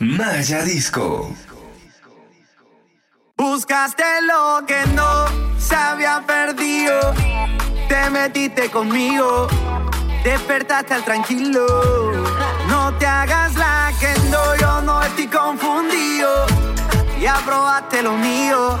[0.00, 1.30] Maya Disco.
[3.36, 5.26] Buscaste lo que no
[5.58, 6.98] se había perdido.
[7.86, 9.46] Te metiste conmigo.
[10.24, 11.66] Despertaste al tranquilo.
[12.66, 16.46] No te hagas la que no, yo no estoy confundido.
[17.20, 18.78] Ya probaste lo mío.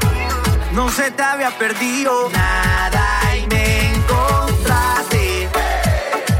[0.72, 5.50] No se te había perdido nada y me encontraste.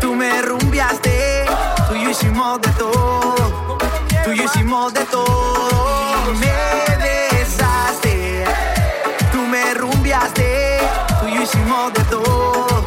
[0.00, 1.44] Tú me rumbiaste.
[1.86, 3.39] Tú y yo hicimos de todo.
[4.30, 6.34] Tú y yo hicimos de todo.
[6.38, 8.44] Me besaste.
[9.32, 10.78] Tú me rumbiaste.
[11.20, 12.84] Tú y yo hicimos de todo.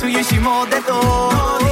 [0.00, 1.63] Tú y yo hicimos de todo.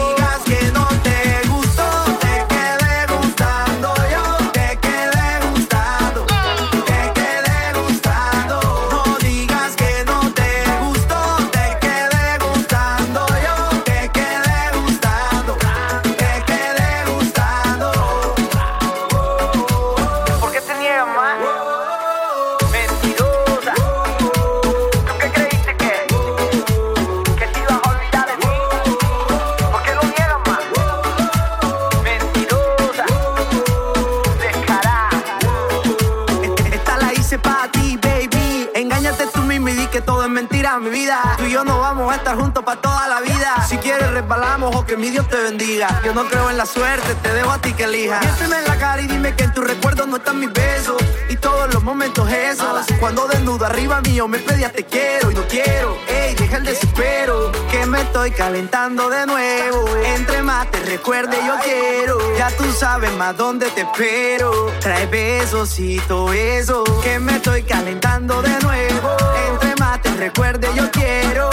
[42.16, 43.64] Estar juntos para toda la vida.
[43.68, 46.00] Si quieres, resbalamos o que mi Dios te bendiga.
[46.04, 48.20] Yo no creo en la suerte, te dejo a ti que elijas.
[48.20, 50.96] Piénsame en la cara y dime que en tus recuerdos no están mis besos.
[51.28, 52.86] Y todos los momentos esos.
[53.00, 55.96] Cuando desnudo arriba mío me pedías te quiero y no quiero.
[56.08, 57.52] Ey, deja el desespero.
[57.70, 59.84] Que me estoy calentando de nuevo.
[60.04, 62.36] Entre más te recuerde, yo quiero.
[62.36, 64.70] Ya tú sabes más dónde te espero.
[64.80, 66.84] Trae besos y todo eso.
[67.02, 69.16] Que me estoy calentando de nuevo.
[69.50, 71.50] Entre más te recuerde, yo quiero.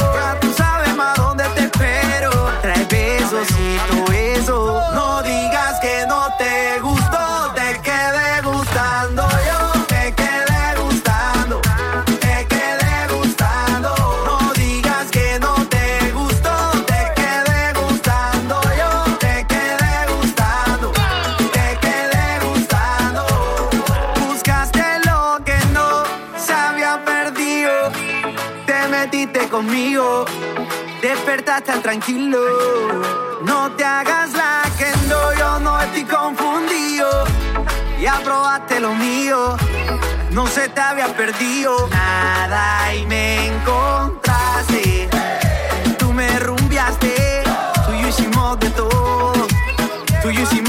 [31.72, 32.40] Al tranquilo.
[33.44, 37.07] No te hagas la que no, yo no estoy confundido.
[38.02, 39.56] Ya probaste lo mío.
[40.31, 45.09] No se te había perdido nada y me encontraste.
[46.00, 47.44] Tú me rumbiaste.
[47.86, 49.47] Tú y yo hicimos de todo.
[50.24, 50.69] Tú y yo hicimos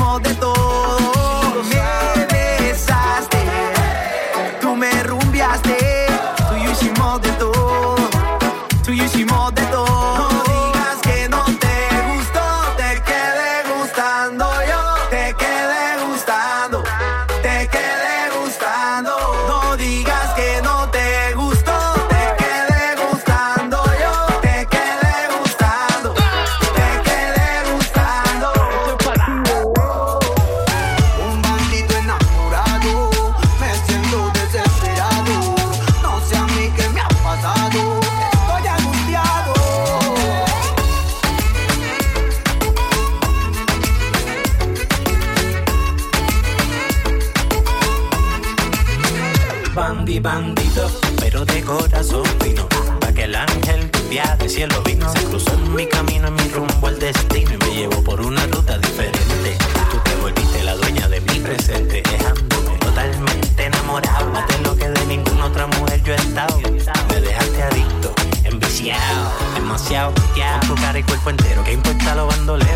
[61.55, 62.03] presente.
[62.03, 64.31] Dejándome totalmente enamorado.
[64.31, 66.61] Más de lo que de ninguna otra mujer yo he estado.
[67.09, 70.13] Me dejaste adicto, enviciado, demasiado.
[70.15, 71.65] Con tu cara y cuerpo entero.
[71.65, 72.70] ¿Qué importa los bandoleros?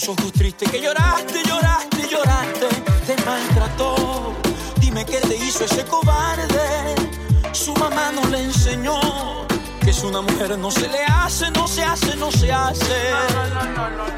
[0.00, 2.68] Tus ojos tristes que lloraste, lloraste, lloraste.
[3.06, 4.34] Te maltrató.
[4.80, 6.94] Dime qué te hizo ese cobarde.
[7.52, 8.98] Su mamá no le enseñó
[9.80, 13.12] que es una mujer no se le hace, no se hace, no se hace.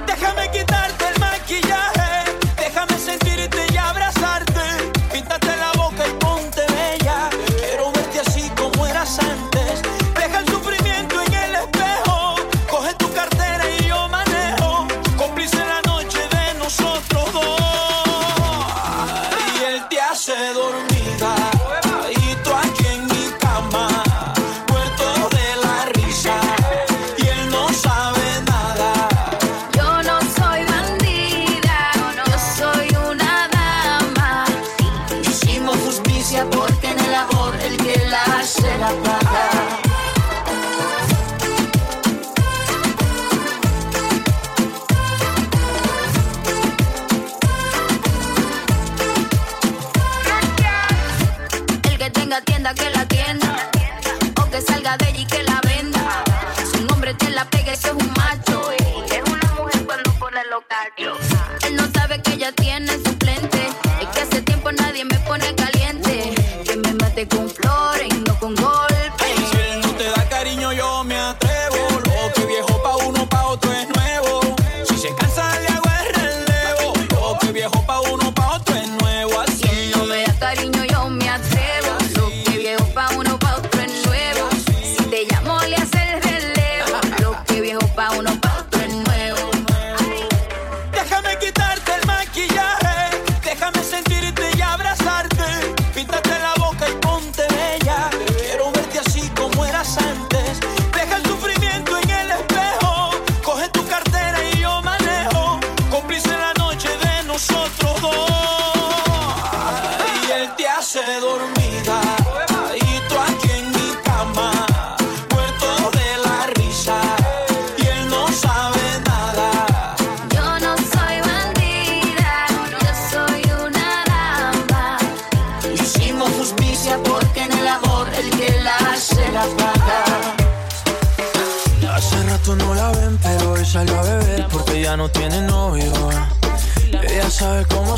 [0.07, 4.42] Déjame quitarte el maquillaje, déjame sentirte y abrazarte.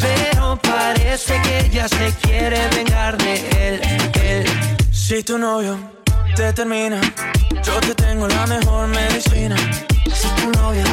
[0.00, 3.34] Pero parece que ella se quiere vengar de
[3.66, 3.80] él,
[4.22, 4.44] él.
[4.90, 5.78] Si tu novio
[6.36, 7.00] te termina,
[7.62, 9.56] yo te tengo la mejor medicina.
[10.12, 10.84] Si tu novio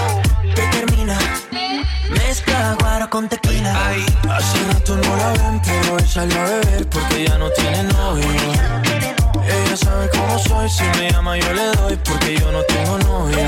[0.55, 1.17] te termina,
[2.09, 3.87] mezcla guaro con tequila.
[3.87, 7.83] Ay, hace rato no la ven, pero hoy salió a beber porque ya no tiene
[7.83, 8.27] novio.
[9.47, 13.47] Ella sabe cómo soy, si me llama yo le doy porque yo no tengo novia.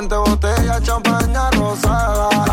[0.00, 2.49] 20 botellas, champaña rosada.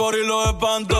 [0.00, 0.99] favor y lo espanto.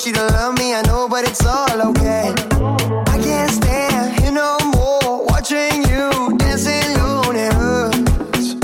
[0.00, 2.32] want you to love me, I know, but it's all okay.
[3.06, 8.56] I can't stand here no more, watching you dancing alone, it hurts.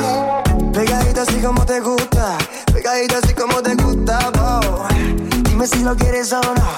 [0.72, 2.38] Pegadita así como te gusta,
[2.72, 4.88] pegadita así como te gusta, oh.
[5.44, 6.69] Dime si lo quieres o no.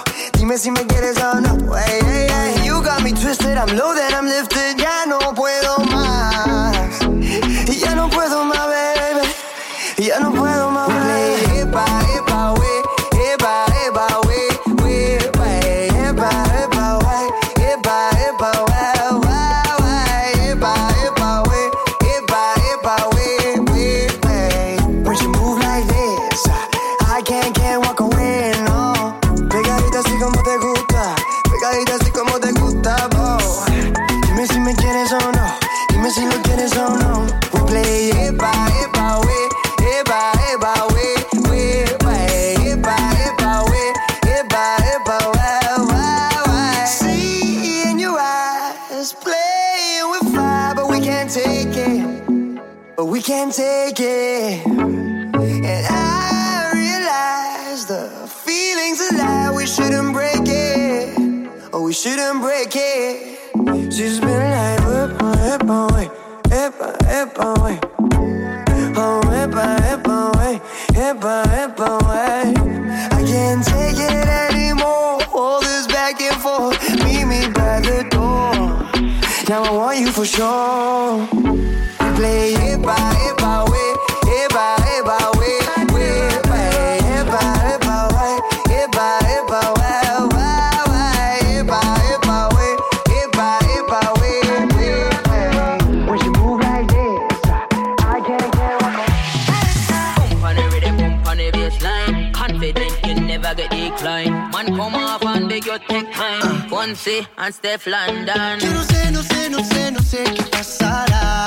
[106.92, 108.61] Beyoncé and Steph London.
[108.61, 111.46] Yo no sé, no sé, no sé, no sé qué pasará.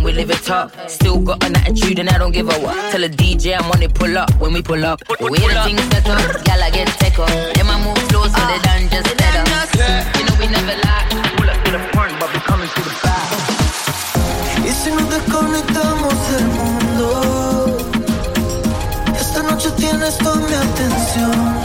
[0.00, 0.90] All in your town, we live it up.
[0.90, 2.92] Still got an attitude and I don't give a what.
[2.92, 5.02] Tell a DJ I'm on it, pull up when we pull up.
[5.20, 7.28] We the things that up, gal I get take up.
[7.28, 9.44] Then I move slow so they done just uh, better.
[10.18, 11.06] You know we never lie.
[11.36, 13.28] Pull up to the front, but we coming to the back.
[14.64, 17.78] Y si nos desconectamos del mundo,
[19.16, 21.59] esta noche tienes toda mi atención.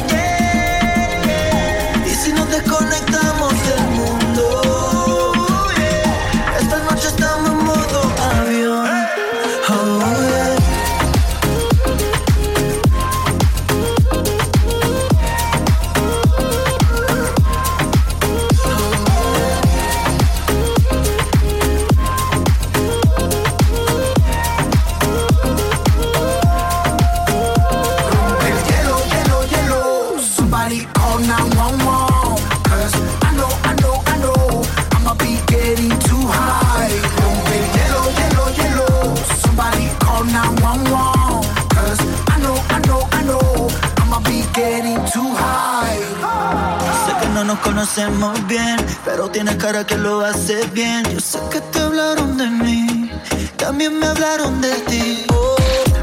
[47.95, 51.03] Conocemos bien, pero tienes cara que lo hace bien.
[51.13, 53.09] Yo sé que te hablaron de mí,
[53.55, 55.25] también me hablaron de ti.
[55.33, 55.55] Oh,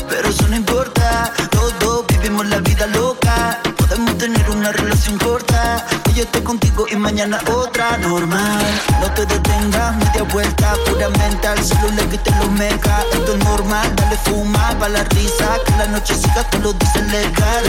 [0.08, 3.58] pero eso no importa, los dos vivimos la vida loca.
[3.76, 5.84] Podemos tener una relación corta.
[6.08, 7.98] Hoy estoy contigo y mañana otra.
[7.98, 8.64] Normal,
[9.00, 11.62] no te detengas, media vuelta, pura mental.
[11.62, 13.04] Solo le quiten los megas.
[13.12, 15.58] Esto es normal, dale fuma pa' la risa.
[15.66, 17.64] Que la noche siga, tú lo dices legal.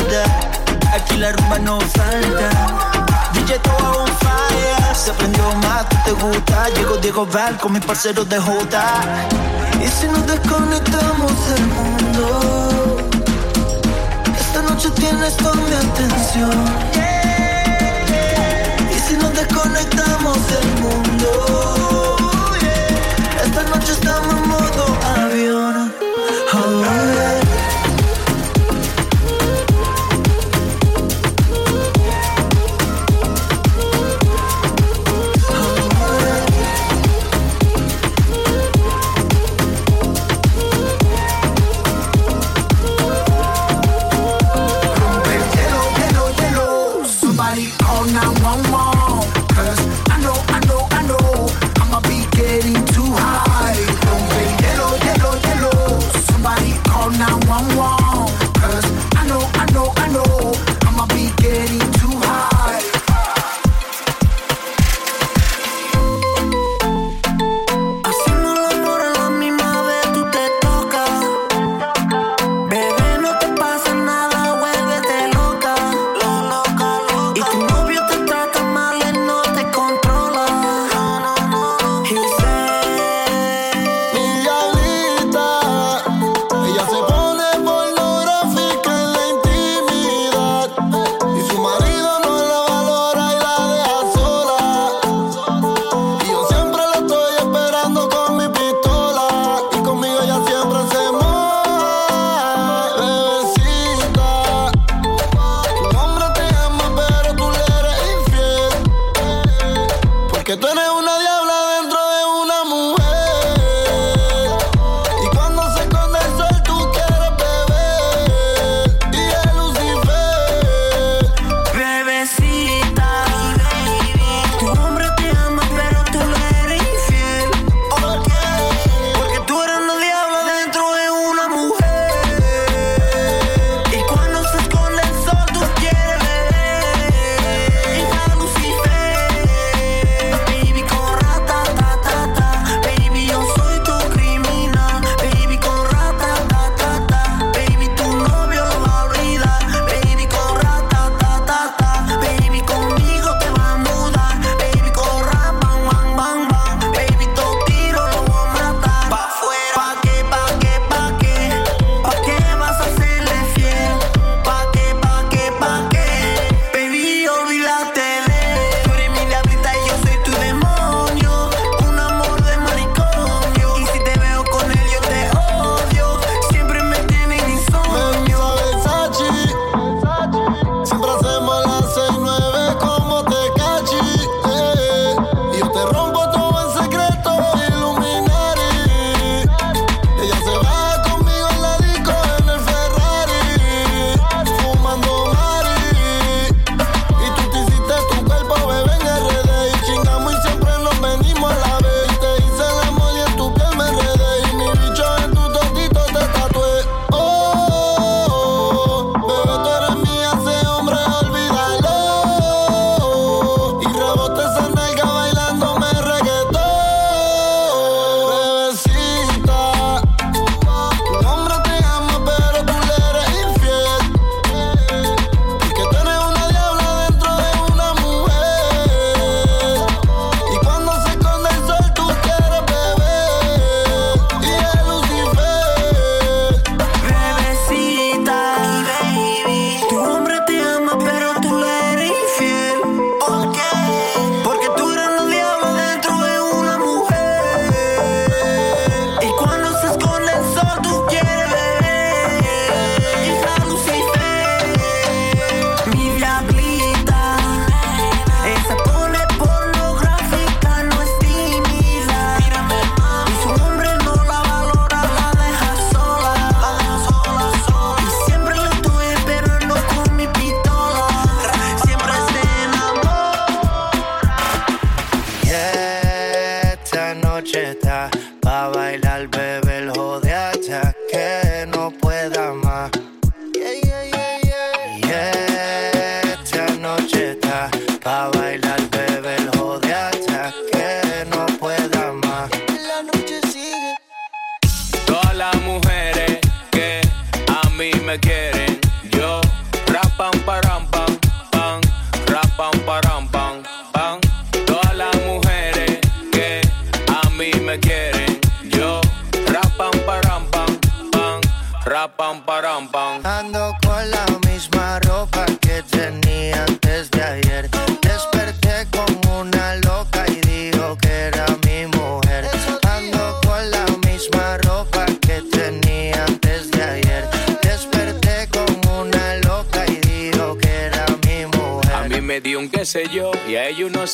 [0.93, 3.12] Aquí la rumba no falta.
[3.33, 4.95] DJ todo on fire.
[4.95, 9.01] Se prendió más, tú te gusta Llegó Diego Val con mis parceros de Jota.
[9.83, 12.97] Y si nos desconectamos del mundo
[14.39, 17.02] Esta noche tienes toda mi atención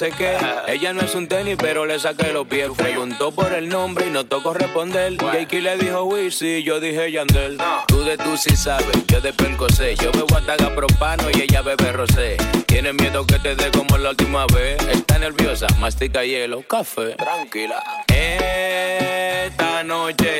[0.01, 2.69] Ella no es un tenis, pero le saqué los pies.
[2.77, 5.17] Preguntó por el nombre y no tocó responder.
[5.17, 7.57] Jakey le dijo Wizzy, yo dije Yandel.
[7.87, 9.95] Tú de tú sí sabes, yo de pelcosé.
[9.97, 12.37] Yo bebo hasta propano y ella bebe rosé.
[12.65, 14.81] Tiene miedo que te dé como la última vez.
[14.87, 17.15] Está nerviosa, mastica hielo, café.
[17.15, 17.83] Tranquila.
[18.07, 20.39] Esta noche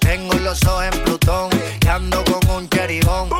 [0.00, 3.30] Tengo los ojos en Plutón y ando con un cheribón.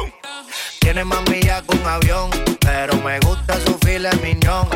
[0.79, 4.69] Tiene más millas que un avión, pero me gusta su fila miñón.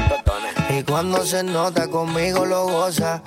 [0.68, 3.22] Y cuando se nota conmigo lo goza.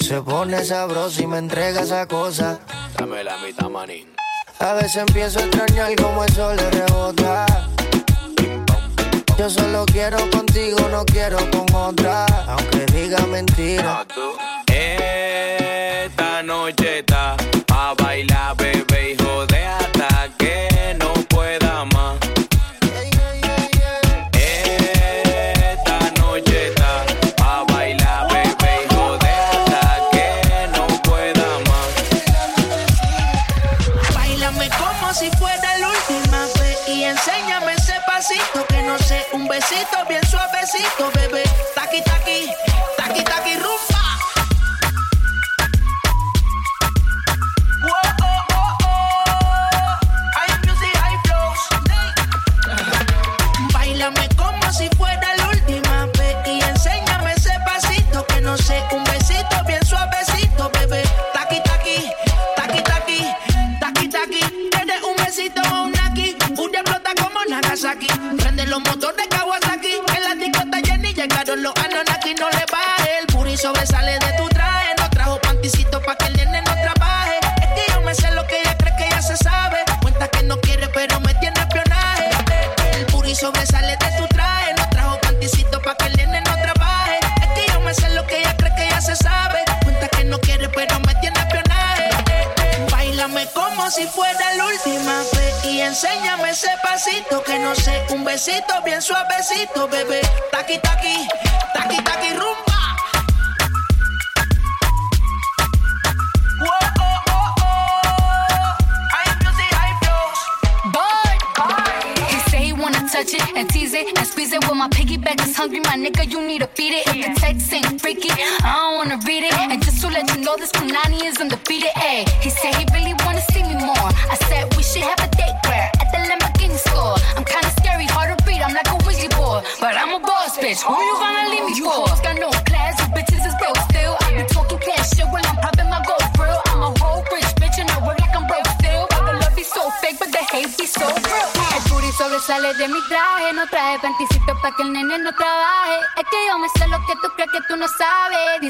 [0.00, 2.58] Se pone sabroso y me entrega esa cosa.
[2.96, 4.08] Dame la mitad, manín.
[4.60, 7.44] A veces empiezo a extrañar como el sol le rebota.
[9.36, 12.24] Yo solo quiero contigo, no quiero con otra.
[12.46, 14.00] Aunque diga mentira.
[14.00, 14.48] Ah, no,
[16.18, 17.36] esta noche está
[17.72, 18.56] a bailar,
[98.84, 100.20] bien suavecito, bebé.
[100.52, 101.37] Taqui, taqui.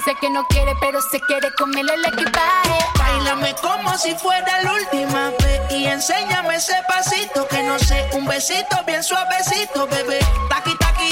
[0.09, 2.79] Que no quiere, pero se quiere comerle el equipaje.
[2.99, 8.27] Bailame como si fuera la última vez y enséñame ese pasito que no sé, un
[8.27, 10.19] besito bien suavecito, bebé.
[10.49, 11.11] Taqui taqui,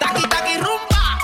[0.00, 1.18] taqui taqui rumba.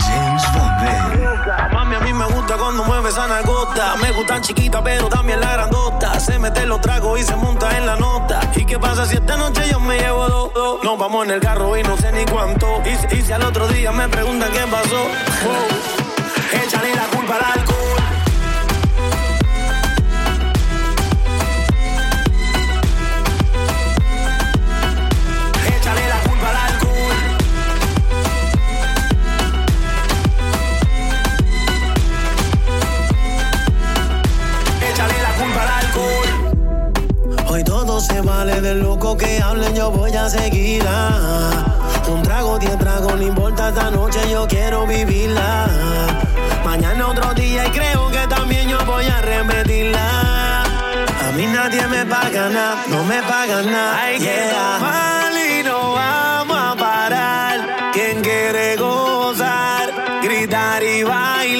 [0.00, 1.72] James Bond.
[1.74, 3.96] Mami, a mí me gusta cuando mueves a gota.
[3.96, 6.18] Me gustan chiquitas, pero también la grandota.
[6.18, 8.10] Se mete los tragos y se monta en la nota
[8.80, 10.82] ¿Y qué pasa si esta noche yo me llevo dos?
[10.82, 12.66] Nos vamos en el carro y no sé ni cuánto.
[13.10, 15.06] Y, si al otro día me preguntan qué pasó,
[16.64, 17.69] échale la culpa al alcohol.
[38.40, 40.96] Vale del loco que hablen, yo voy a seguirla.
[42.08, 45.66] Un trago, diez tragos, no importa esta noche, yo quiero vivirla.
[46.64, 50.62] Mañana otro día y creo que también yo voy a repetirla.
[50.62, 54.04] A mí nadie me paga nada, no me paga nada.
[54.04, 54.18] Hay
[54.80, 57.92] mal y no vamos a parar.
[57.92, 61.59] Quien quiere gozar, gritar y bailar.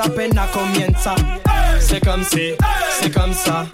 [0.00, 1.14] Para apenas comienza.
[1.78, 2.54] C'est comme si,
[3.00, 3.66] c'est comme ça,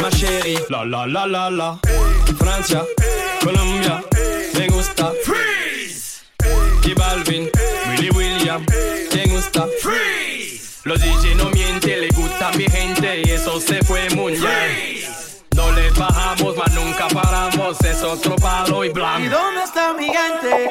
[0.00, 0.58] ma chérie.
[0.70, 1.78] La la la la la.
[2.38, 2.84] Francia,
[3.42, 4.00] Colombia,
[4.54, 5.12] me gusta.
[5.24, 6.22] Freeze.
[6.84, 7.48] Y Balvin,
[7.88, 8.64] Willy William,
[9.14, 9.66] me gusta.
[9.80, 10.80] Freeze.
[10.84, 15.02] Los DJ no mienten, le gusta a mi gente y eso se fue muy bien.
[15.56, 19.20] No le bajamos, mas nunca paramos, es otro palo y blanco.
[19.20, 20.70] ¿Y dónde está mi gente?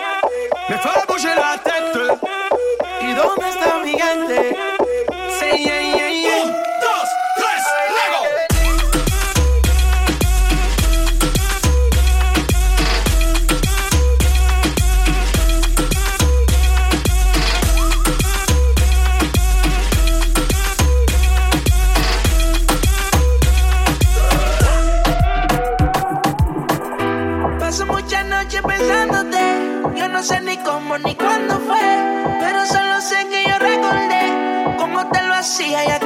[35.62, 36.01] Te lo hacía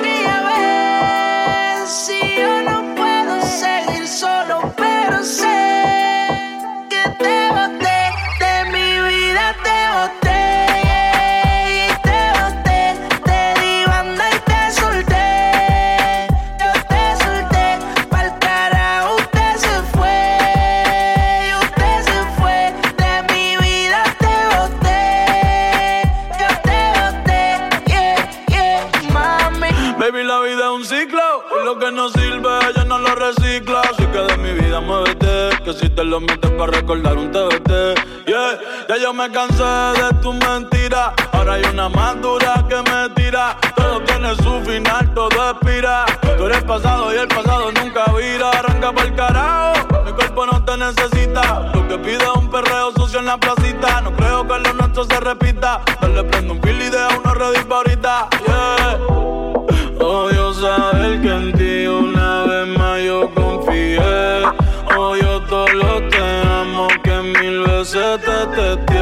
[32.06, 33.82] no sirve, ella no lo recicla.
[33.82, 35.50] Así que de mi vida muévete.
[35.64, 37.70] Que si te lo metes para recordar un TBT.
[38.28, 41.14] Yeah, ya yo me cansé de tu mentira.
[41.32, 43.58] Ahora hay una más dura que me tira.
[43.76, 46.06] Todo tiene su final, todo expira.
[46.38, 48.52] Tú eres pasado y el pasado nunca vira.
[48.52, 50.04] Arranca para el carajo.
[50.06, 51.72] Mi cuerpo no te necesita.
[51.74, 54.02] Lo que pide es un perreo sucio en la placita.
[54.02, 55.82] No creo que lo nuestro se repita.
[56.02, 58.30] Dale prendo un fil y deja uno ready ahorita.
[58.46, 59.35] Yeah.
[60.00, 64.00] Odio saber que en ti una vez más yo confié.
[64.98, 68.95] Odio todo lo te amo que mil veces te testé.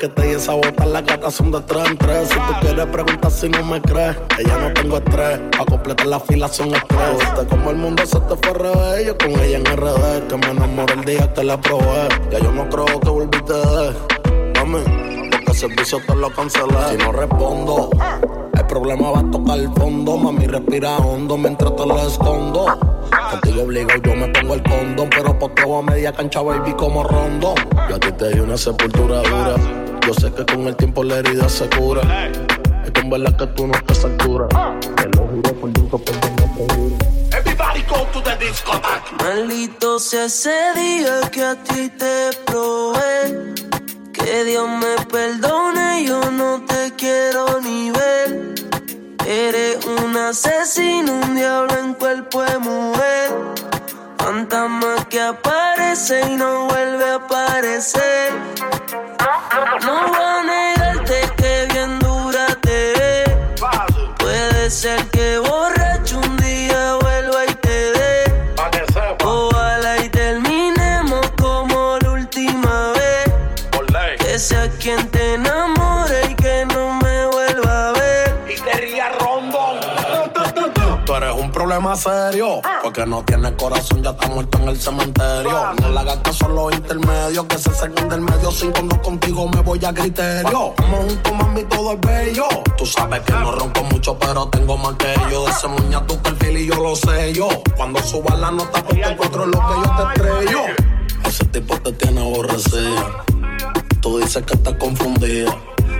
[0.00, 2.28] Que te di esa bota, las gatas son de tres en tres.
[2.30, 5.38] Si tú quieres preguntar si no me crees, ella no tengo estrés.
[5.56, 7.18] Pa' completar la fila son estrés.
[7.18, 9.06] Viste como el mundo se te fue revés.
[9.06, 12.08] Yo con ella en RD, que me enamoré el día que la probé.
[12.30, 13.92] Ya yo no creo que volviste de.
[14.58, 14.78] Mami,
[15.30, 16.74] porque el servicio te lo cancelé.
[16.90, 17.90] Si no respondo,
[18.54, 20.16] el problema va a tocar el fondo.
[20.16, 22.64] Mami, respira hondo mientras te lo escondo.
[23.32, 25.10] Contigo obligo, yo me pongo el condón.
[25.10, 27.54] Pero todo a media cancha, baby, como rondo.
[27.90, 29.89] Yo a ti te di una sepultura dura.
[30.06, 32.02] Yo sé que con el tiempo la herida se cura.
[32.84, 34.48] Es con verdad que tú no estás a altura.
[34.96, 36.96] Te lo juro por Dios que por Dios no te juro.
[37.32, 39.22] Everybody go to the discotheque.
[39.22, 43.54] Maldito sea ese día que a ti te probé.
[44.12, 48.54] Que Dios me perdone, yo no te quiero ni ver.
[49.26, 53.30] Eres un asesino, un diablo en cuerpo de mujer.
[54.18, 58.32] Fantasma que aparece y no vuelve a aparecer.
[59.52, 60.39] No voy
[81.96, 82.60] serio.
[82.82, 85.74] Porque no tienes corazón, ya está muerto en el cementerio.
[85.80, 87.44] No le hagas caso a los intermedios.
[87.46, 88.50] Que se saquen del medio.
[88.50, 90.74] Sin cuando contigo me voy a criterio.
[90.76, 92.48] Como juntos, mami, todo es bello.
[92.76, 95.48] Tú sabes que no ronco mucho, pero tengo más que yo.
[95.48, 97.48] Ese muña tu perfil y yo lo sé yo.
[97.76, 100.60] Cuando suba la nota, porque encuentro lo que yo te estrello.
[101.24, 103.24] Ese tipo te tiene aborrecida.
[104.00, 105.56] Tú dices que estás confundida.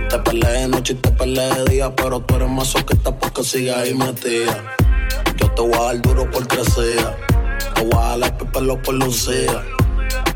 [0.09, 3.43] Te peleé de noche y te peleé de día, pero tú eres más soqueta porque
[3.43, 4.75] sigues ahí metida.
[5.55, 7.15] Te voy a dar duro por crecer.
[7.75, 9.63] Te voy a dar el pelo por lucía.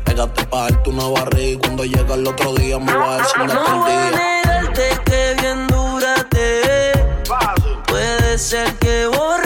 [0.04, 3.40] Pégate pa' darte una barriga y cuando llega el otro día me voy a decir
[3.42, 6.92] una No voy a negarte que bien dura te ve.
[7.86, 9.45] Puede ser que borracho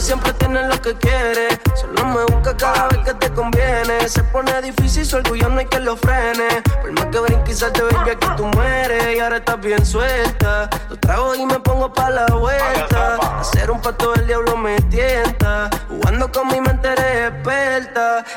[0.00, 1.48] Siempre tiene lo que quiere.
[1.74, 4.08] Solo me busca cada vez que te conviene.
[4.08, 6.62] Se pone difícil, su orgullo no hay que lo frene.
[6.80, 9.16] Por más que brinque y salte, baby, aquí tú mueres.
[9.16, 10.70] Y ahora estás bien suelta.
[10.88, 13.16] Lo trago y me pongo pa' la vuelta.
[13.40, 15.68] Hacer un pato del diablo me tienta.
[15.88, 17.07] Jugando con mi mente eres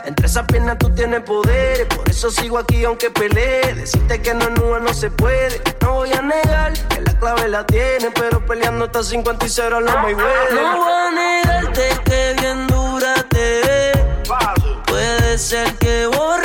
[0.05, 1.87] Entre esas piernas tú tienes poder.
[1.87, 3.73] Por eso sigo aquí aunque pelee.
[3.73, 5.61] Decirte que no es nua no se puede.
[5.81, 8.11] No voy a negar que la clave la tiene.
[8.13, 10.61] Pero peleando hasta 50 y 0 no me huele.
[10.61, 13.91] No voy a negarte que bien dura te ve.
[14.85, 16.40] Puede ser que borracho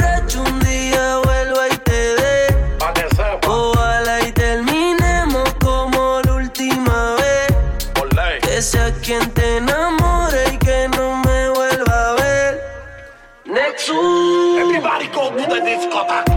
[15.61, 16.33] Discotheque.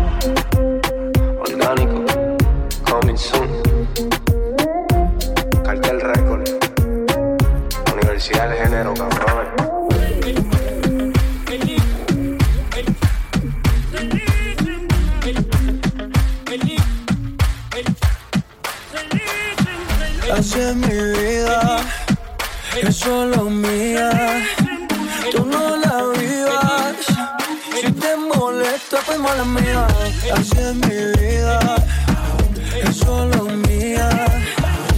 [1.39, 2.05] Orgánico,
[2.85, 3.49] coming soon.
[5.63, 6.49] Cartel Record.
[7.93, 9.29] Universidad del Género, cabrón.
[20.31, 21.79] Así es mi vida,
[22.81, 24.48] es solo mía.
[29.09, 29.87] Pues mala mía.
[30.33, 31.59] Así es mi vida,
[32.83, 34.09] es solo mía.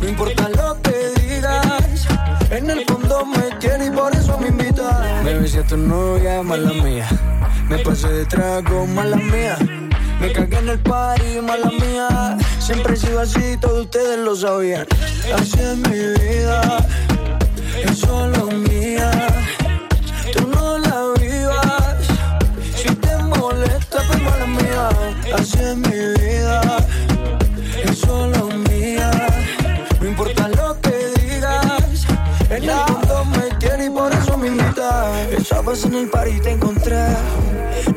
[0.02, 2.08] No importa lo que digas,
[2.50, 5.22] en el fondo me quiere y por eso me invita.
[5.24, 7.08] Baby, si a tu novia, mala mía.
[7.70, 9.58] Me pasé de trago, mala mía.
[10.20, 12.38] Me cagué en el party, mala mía.
[12.60, 14.86] Siempre he sido así, todos ustedes lo sabían.
[15.36, 16.86] Así es mi vida,
[17.86, 19.12] es solo mía.
[25.38, 26.62] Es mi vida,
[27.84, 29.12] es solo mía.
[30.00, 32.06] No importa lo que digas,
[32.50, 35.12] el me quiere y por eso me invita.
[35.66, 37.06] Vez en el party te encontré.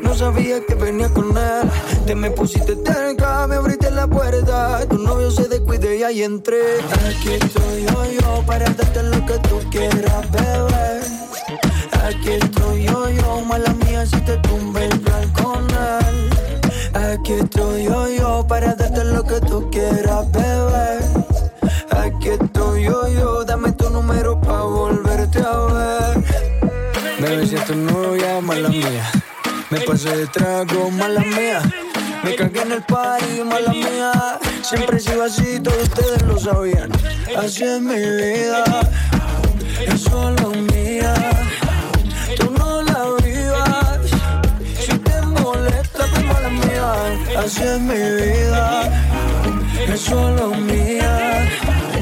[0.01, 1.69] No sabía que venía con él.
[2.05, 4.87] Te me pusiste cerca, me abriste la puerta.
[4.87, 6.79] Tu novio se descuide y ahí entré.
[7.09, 11.01] Aquí estoy yo, yo, para darte lo que tú quieras, bebé.
[12.03, 16.54] Aquí estoy yo, yo, mala mía, si te tumbe el plan con él.
[16.95, 20.99] Aquí estoy yo, yo, para darte lo que tú quieras, bebé.
[21.91, 26.23] Aquí estoy yo, yo, dame tu número pa' volverte a ver.
[27.19, 29.11] Bebé, si tu novia, mala mía.
[29.69, 31.61] Me pasé de trago, mala mía.
[32.23, 34.39] Me cagué en el party, mala mía.
[34.61, 36.89] Siempre he sido así, todos ustedes lo sabían.
[37.37, 38.63] Así es mi vida,
[39.85, 41.13] es solo mía.
[46.77, 48.89] Así es mi vida,
[49.87, 51.47] es solo mía.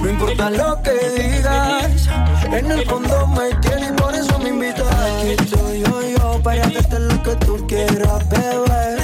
[0.01, 2.09] No importa lo que digas,
[2.51, 4.87] en el fondo me tienes y por eso me invitas.
[4.87, 8.97] Aquí estoy yo, yo, para darte lo que tú quieras, bebé.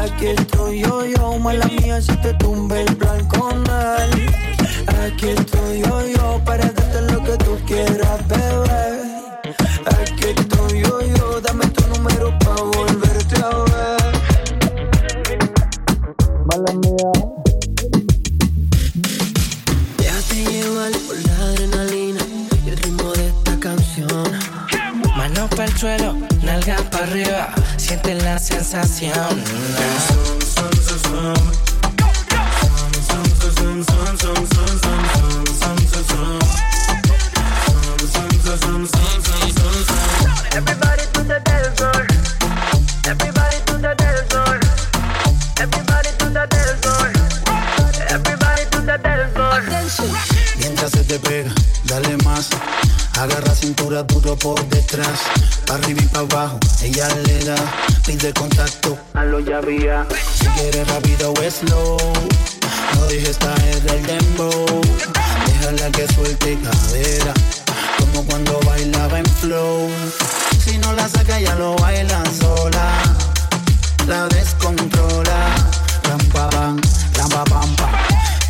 [0.00, 3.64] Aquí estoy yo, yo, mala mía, si te tumbe el plan con.
[3.70, 6.81] Aquí estoy yo, yo, para darte
[27.76, 29.12] siente la sensación.
[53.82, 55.18] Cintura duro por detrás.
[55.66, 57.56] Pa' arriba y pa' abajo, ella le da.
[58.06, 60.06] Pide contacto, hazlo ya vía.
[60.38, 61.96] Si quieres rápido o slow.
[62.94, 64.80] No dejes caer el dembow.
[65.46, 67.34] Déjala que suelte cadera.
[67.98, 69.90] Como cuando bailaba en flow.
[70.64, 73.02] Si no la saca, ya lo baila sola.
[74.06, 75.38] La descontrola.
[76.04, 76.80] Ram pa pam,
[77.16, 77.90] ram pa pam pam.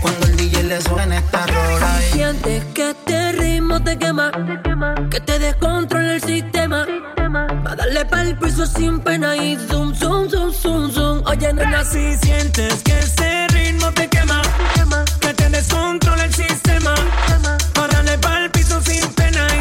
[0.02, 2.00] Cuando el DJ le suena esta rola.
[2.10, 3.21] y- Sientes que este
[3.80, 4.30] te quema,
[5.10, 6.86] que te descontrola el sistema.
[7.64, 11.22] Va a darle pa'l piso sin pena y zoom, zoom, zoom, zoom, zoom.
[11.26, 14.42] Oye, nena, si sientes que ese ritmo te quema,
[15.20, 16.94] que te descontrola el sistema.
[17.78, 19.51] Va a darle pa'l piso sin pena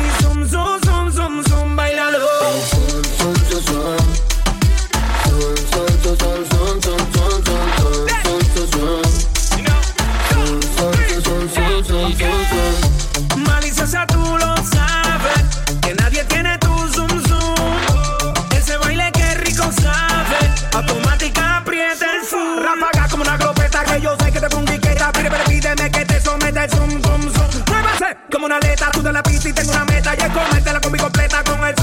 [28.31, 30.91] como una aleta, tú de la pista y tengo una meta y es comértela con
[30.91, 31.80] mi completa con el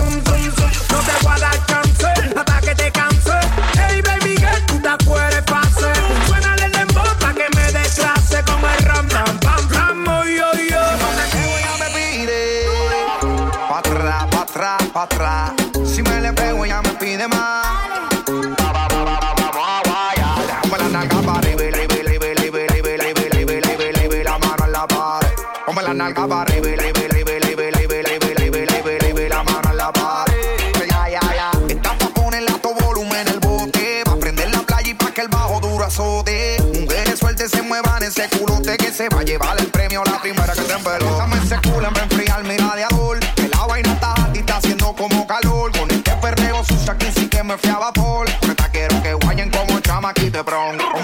[26.09, 29.93] Nalga pa' arriba, arriba, arriba, arriba, arriba, arriba, arriba, arriba, arriba, la mano en la
[29.93, 34.63] pared Ya, ya, ya Esta pa' ponerle a todo volumen el bote Pa' prender la
[34.63, 38.91] playa y pa' que el bajo duro azote Mujeres sueltas se muevan ese culote Que
[38.91, 41.97] se va a llevar el premio la primera que te empeló Dame ese culo en
[41.99, 46.65] enfriar mi radiador Que la vaina está y está haciendo como calor Con este perreo
[46.65, 50.43] sucia aquí sí que me fui a vapor Con esta quiero que guayen como chamaquite
[50.43, 50.98] pron Ponme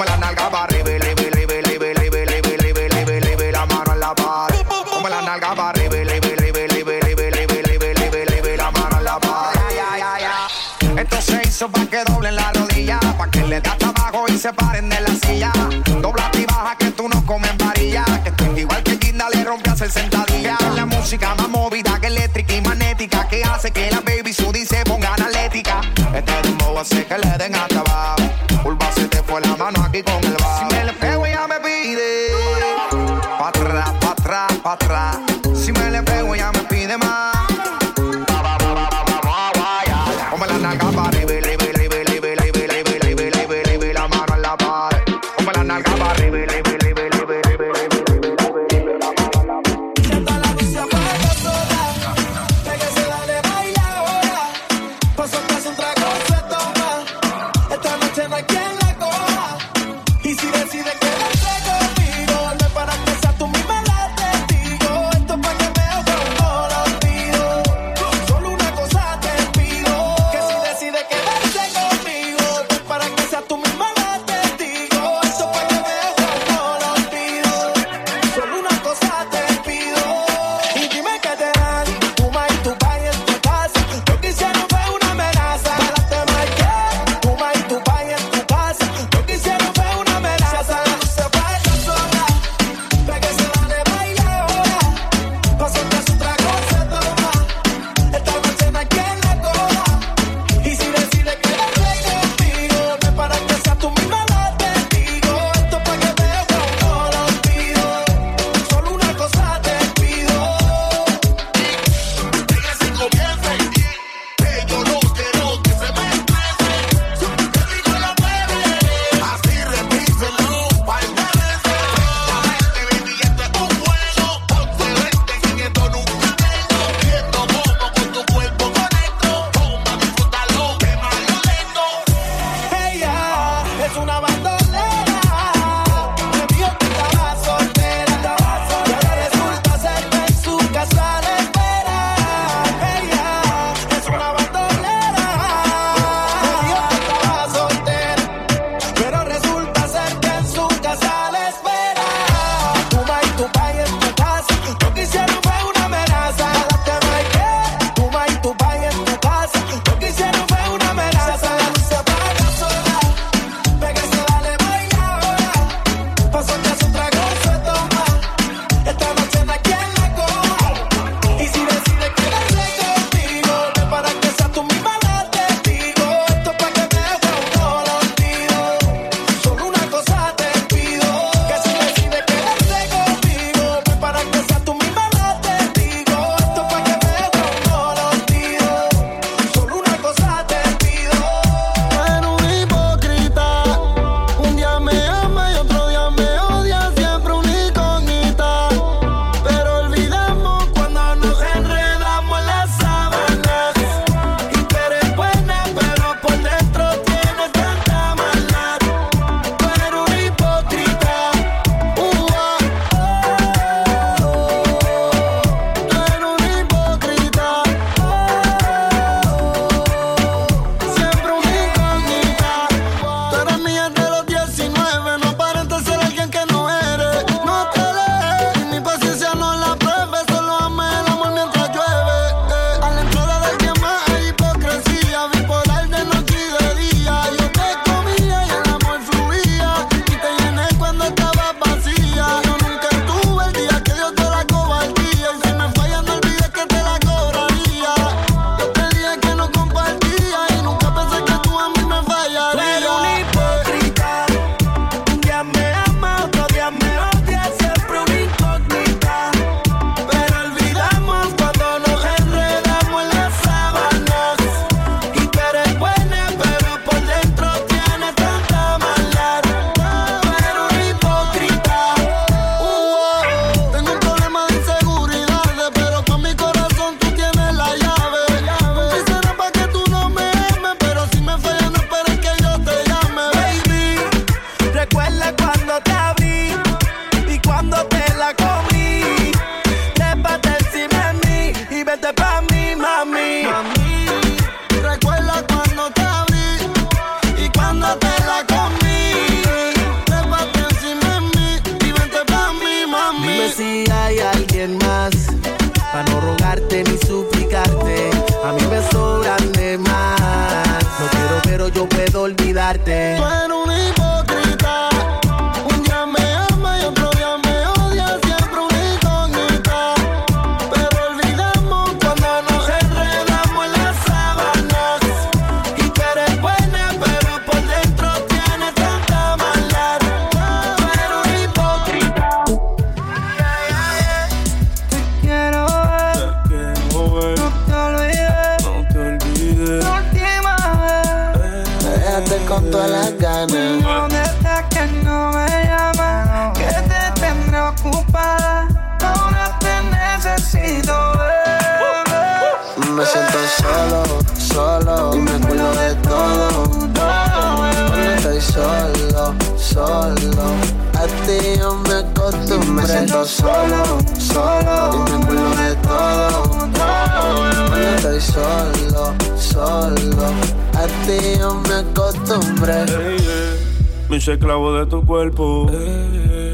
[374.35, 375.67] esclavo de tu cuerpo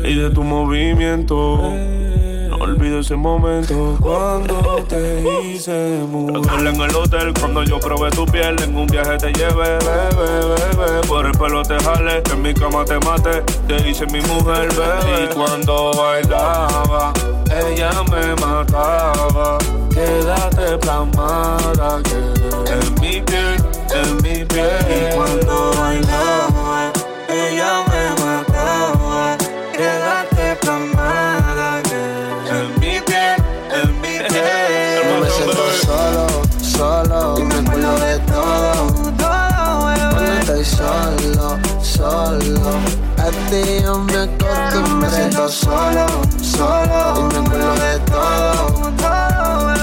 [0.04, 1.60] y de tu movimiento.
[2.50, 6.66] No olvido ese momento cuando te hice mujer.
[6.66, 8.60] en el hotel cuando yo probé tu piel.
[8.62, 11.00] En un viaje te llevé, bebé, bebé.
[11.06, 13.42] Por el pelo te jale, en mi cama te mate.
[13.68, 15.24] Te hice mi mujer, bebé.
[15.24, 17.12] Y cuando bailaba,
[17.46, 19.58] ella me mataba.
[19.90, 23.56] Quédate plasmada que en mi piel,
[23.94, 24.68] en mi piel.
[24.88, 26.59] Y cuando bailaba,
[43.50, 45.08] ti yo me acostumbré.
[45.08, 46.06] Me siento solo,
[46.40, 48.92] solo y me cuido de todo.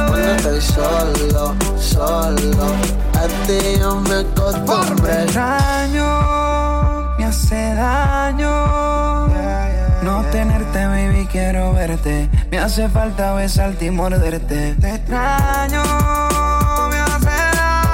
[0.08, 2.68] Cuando estoy solo, solo,
[3.14, 5.24] a ti yo me acostumbré.
[5.24, 6.08] extraño,
[7.18, 9.28] me hace daño.
[10.04, 12.30] No tenerte, baby, quiero verte.
[12.50, 14.76] Me hace falta besarte y morderte.
[14.76, 15.84] Te extraño,
[16.90, 17.88] me hace daño.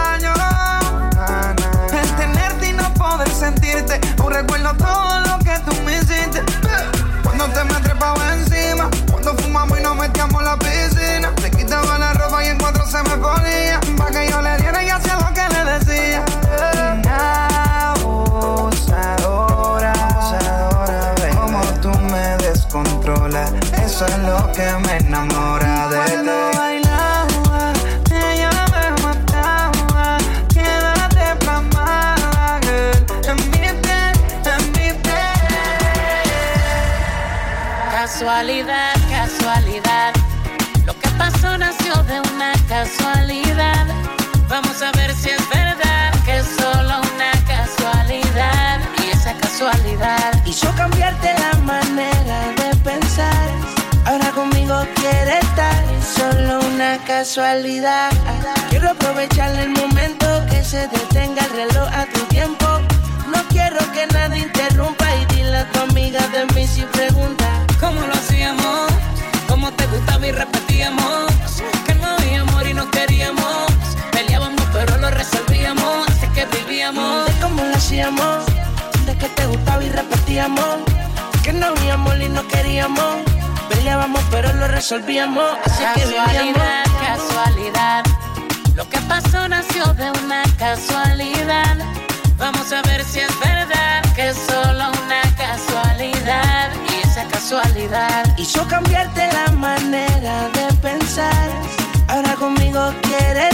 [24.53, 26.11] Que me enamora de ti.
[26.11, 27.73] Cuando bailaba,
[28.11, 30.17] ella me mataba.
[30.53, 33.29] Quédate plasmada, girl.
[33.29, 34.13] En mi piel,
[34.53, 34.89] en mi
[37.91, 40.13] Casualidad, casualidad.
[40.85, 43.85] Lo que pasó nació de una casualidad.
[44.47, 48.79] Vamos a ver si es verdad que es solo una casualidad.
[49.03, 52.12] Y esa casualidad Hizo cambiarte la manera
[58.69, 62.65] Quiero aprovechar el momento que se detenga el reloj a tu tiempo.
[63.27, 67.65] No quiero que nadie interrumpa y dile a tu amiga de mí si pregunta.
[67.79, 68.91] ¿Cómo lo hacíamos?
[69.47, 71.31] ¿Cómo te gustaba y repetíamos?
[71.85, 73.71] Que no había amor y no queríamos.
[74.11, 76.07] Peleábamos pero lo resolvíamos.
[76.09, 77.25] Así que vivíamos.
[77.27, 78.45] De cómo lo hacíamos,
[79.05, 80.79] de que te gustaba y repetíamos.
[81.43, 83.32] Que no había amor y no queríamos.
[83.69, 85.57] Peleábamos pero lo resolvíamos.
[85.65, 87.07] Así que Casualidad, vivíamos.
[87.07, 88.03] casualidad.
[88.75, 91.77] Lo que pasó nació de una casualidad.
[92.37, 96.69] Vamos a ver si es verdad que es solo una casualidad.
[96.91, 101.49] Y esa casualidad Hizo cambiarte la manera de pensar.
[102.07, 103.49] Ahora conmigo quiere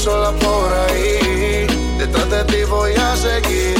[0.00, 1.66] sola por ahí,
[1.98, 3.76] detrás de ti voy a seguir.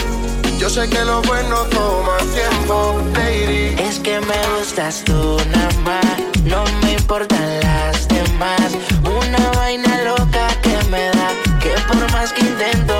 [0.59, 3.75] Yo sé que lo bueno toma tiempo, lady.
[3.89, 8.69] Es que me gustas tú nada más, no me importan las demás.
[9.03, 11.29] Una vaina loca que me da,
[11.63, 13.00] que por más que intento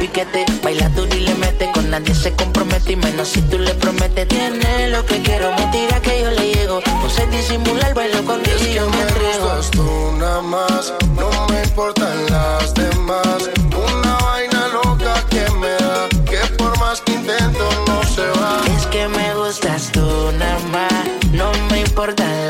[0.00, 1.70] piquete, baila duro y le mete.
[1.72, 4.26] Con nadie se compromete y menos si tú le prometes.
[4.28, 6.80] Tiene lo que quiero, me tira que yo le llego.
[7.02, 9.44] No sé disimular, bailo contigo y yo me Me entrego.
[9.44, 13.50] gustas tú nada más, no me importan las demás.
[13.76, 18.60] Una vaina loca que me da, que por más que intento no se va.
[18.76, 22.49] Es que me gustas tú nada más, no me importan las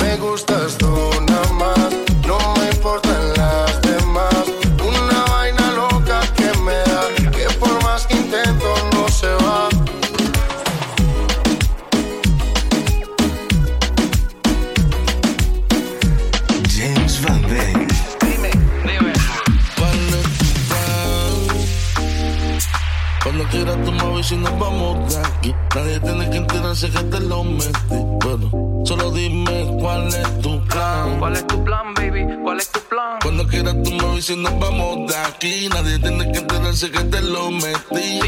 [29.81, 31.19] Cuál es tu plan.
[31.19, 32.25] ¿Cuál es tu plan, baby?
[32.43, 33.17] ¿Cuál es tu plan?
[33.21, 35.69] Cuando quieras tú me avisas y nos vamos de aquí.
[35.69, 38.19] Nadie tiene que enterarse que te lo metí.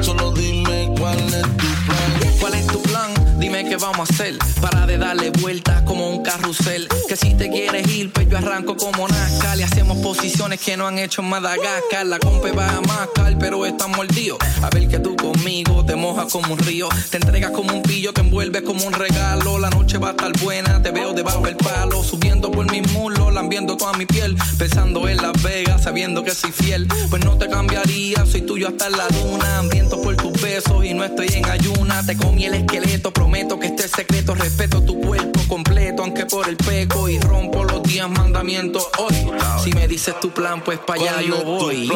[0.00, 2.36] Solo dime cuál es tu plan.
[2.40, 3.29] ¿Cuál es tu plan?
[3.40, 6.86] Dime qué vamos a hacer para de darle vueltas como un carrusel.
[7.08, 9.56] Que si te quieres ir, pues yo arranco como Nazca.
[9.56, 12.04] Le hacemos posiciones que no han hecho en Madagascar.
[12.04, 14.36] La compa va a mascar, pero está mordido.
[14.60, 16.90] A ver que tú conmigo te mojas como un río.
[17.08, 19.58] Te entregas como un pillo que envuelves como un regalo.
[19.58, 22.04] La noche va a estar buena, te veo debajo del palo.
[22.04, 24.36] Subiendo por mis muslos, lambiendo toda mi piel.
[24.58, 26.86] Pensando en Las Vegas, sabiendo que soy fiel.
[27.08, 29.60] Pues no te cambiaría, soy tuyo hasta la luna.
[29.60, 32.04] Hambriento por tus besos y no estoy en ayuna.
[32.04, 34.34] Te comí el esqueleto, prometo que este es secreto.
[34.34, 37.08] Respeto tu cuerpo completo, aunque por el peco.
[37.08, 39.14] Y rompo los días mandamientos hoy.
[39.62, 41.90] Si me dices tu plan, pues para allá yo voy.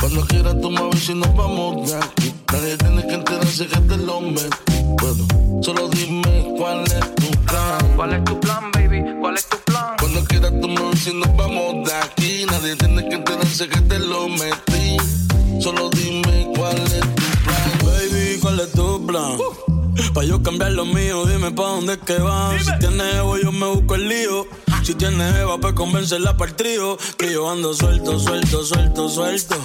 [0.00, 2.34] Cuando quieras tú me y nos vamos de aquí.
[2.52, 4.48] Nadie tiene que enterarse que te lo metí.
[5.00, 7.92] Bueno, solo dime cuál es tu plan.
[7.96, 9.04] ¿Cuál es tu plan, baby?
[9.20, 9.96] ¿Cuál es tu plan?
[10.00, 12.46] Cuando quieras tú me y nos vamos de aquí.
[12.46, 14.96] Nadie tiene que enterarse que te lo metí.
[15.60, 16.97] Solo dime cuál es tu plan.
[18.58, 19.38] Baby, ¿cuál es tu plan?
[20.14, 22.58] Pa' yo cambiar lo mío, dime pa' dónde es que van.
[22.58, 24.46] Si tienes Evo, yo me busco el lío.
[24.88, 26.96] Si tienes Eva, pues convencerla para el trío.
[27.18, 29.56] Que yo ando suelto, suelto, suelto, suelto.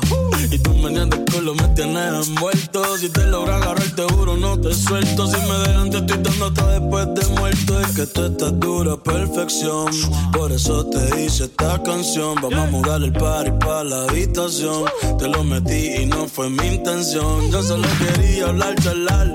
[0.52, 2.98] Y tú me el culo, me tienes envuelto.
[2.98, 5.26] Si te logro agarrar, te juro, no te suelto.
[5.28, 7.80] Si me dejan, te estoy dando hasta después de muerto.
[7.80, 9.88] Es que tú estás dura, perfección.
[10.34, 12.36] Por eso te hice esta canción.
[12.42, 14.84] Vamos a mudar el party pa' la habitación.
[15.20, 17.50] Te lo metí y no fue mi intención.
[17.50, 19.34] Yo solo quería hablar, charlar.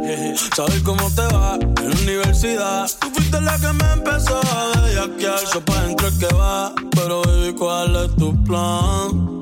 [0.55, 2.91] Saber cómo te va en la universidad.
[3.01, 5.39] Tú fuiste la que me empezó a bellaquear.
[5.79, 6.73] Pa' dentro es que va.
[6.93, 9.38] Pero baby, ¿cuál es tu plan?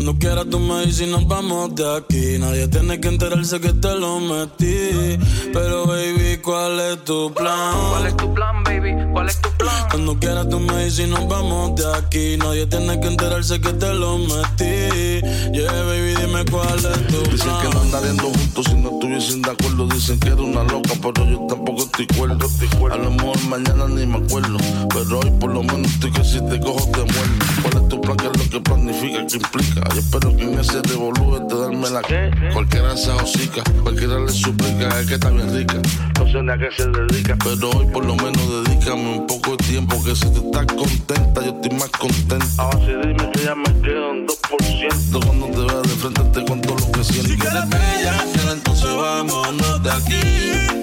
[0.00, 2.38] Cuando quieras tú me dices y nos vamos de aquí.
[2.38, 5.18] Nadie tiene que enterarse que te lo metí.
[5.52, 7.74] Pero baby, ¿cuál es tu plan?
[7.90, 8.94] ¿Cuál es tu plan, baby?
[9.12, 9.88] ¿Cuál es tu plan?
[9.90, 12.38] Cuando quieras tú me dices y nos vamos de aquí.
[12.38, 15.20] Nadie tiene que enterarse que te lo metí.
[15.52, 17.30] Yeah, baby, dime cuál es tu plan.
[17.32, 19.86] Dicen que no andaríamos juntos si no estuviesen de acuerdo.
[19.88, 22.48] Dicen que era una loca, pero yo tampoco estoy cuerdo.
[22.90, 24.56] A lo mejor mañana ni me acuerdo.
[24.94, 27.44] Pero hoy por lo menos estoy que si te cojo te muerdo.
[27.60, 28.16] ¿Cuál es tu plan?
[28.16, 29.26] ¿Qué es lo que planifica?
[29.26, 29.89] ¿Qué implica?
[29.92, 32.30] Yo espero que en ese revolú te darme la que.
[32.52, 34.88] Cualquiera se hocica, cualquiera le suplica.
[35.00, 35.80] Es que está bien rica.
[36.18, 37.36] No sé ni a qué se dedica.
[37.42, 40.02] Pero hoy por lo menos dedícame un poco de tiempo.
[40.04, 42.46] Que si tú estás contenta, yo estoy más contenta.
[42.58, 45.26] Ahora sí dime que ya me quedo en 2%.
[45.26, 47.28] Cuando te veas de frente te cuento lo que siento.
[47.28, 50.80] Si quieres bella, entonces vámonos de aquí.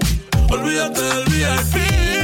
[0.49, 2.16] Olvídate del VIP.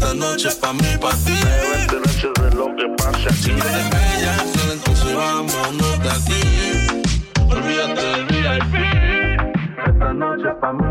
[0.00, 1.34] Esta noche es pa' mí, pa' ti.
[1.34, 3.34] Me enterarse de lo que pasa aquí.
[3.34, 4.34] Si quieres bella,
[4.72, 6.40] entonces vámonos de aquí.
[7.46, 8.74] Olvídate del VIP.
[9.86, 10.86] Esta noche es pa' mí,